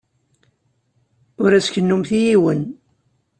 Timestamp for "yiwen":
2.25-2.61